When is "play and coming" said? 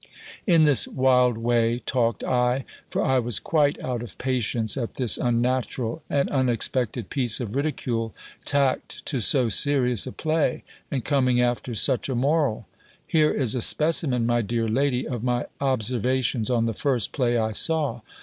10.11-11.39